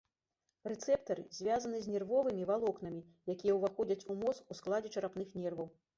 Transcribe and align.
Рэцэптары 0.71 1.23
звязаны 1.39 1.81
з 1.83 1.93
нервовымі 1.95 2.47
валокнамі, 2.53 3.03
якія 3.35 3.53
ўваходзяць 3.59 4.07
у 4.15 4.19
мозг 4.23 4.43
у 4.55 4.59
складзе 4.61 4.89
чарапных 4.97 5.27
нерваў. 5.45 5.67